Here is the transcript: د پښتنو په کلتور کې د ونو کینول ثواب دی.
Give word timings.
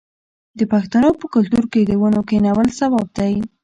د 0.59 0.61
پښتنو 0.73 1.09
په 1.19 1.25
کلتور 1.33 1.65
کې 1.71 1.81
د 1.85 1.91
ونو 2.01 2.21
کینول 2.29 2.67
ثواب 2.79 3.07
دی. 3.17 3.33